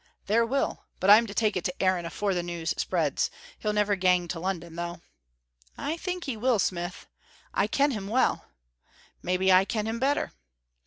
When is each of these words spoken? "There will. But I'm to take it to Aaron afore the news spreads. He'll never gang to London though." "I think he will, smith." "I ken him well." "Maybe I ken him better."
"There 0.25 0.47
will. 0.47 0.85
But 0.99 1.11
I'm 1.11 1.27
to 1.27 1.33
take 1.35 1.55
it 1.55 1.63
to 1.65 1.79
Aaron 1.79 2.07
afore 2.07 2.33
the 2.33 2.41
news 2.41 2.73
spreads. 2.75 3.29
He'll 3.59 3.71
never 3.71 3.95
gang 3.95 4.27
to 4.29 4.39
London 4.39 4.75
though." 4.75 4.99
"I 5.77 5.95
think 5.95 6.23
he 6.23 6.35
will, 6.35 6.57
smith." 6.57 7.05
"I 7.53 7.67
ken 7.67 7.91
him 7.91 8.07
well." 8.07 8.47
"Maybe 9.21 9.51
I 9.51 9.63
ken 9.63 9.85
him 9.85 9.99
better." 9.99 10.31